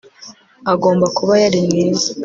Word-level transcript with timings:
agomba 0.73 1.05
kuba 1.17 1.33
yari 1.43 1.59
mwiza 1.65 2.09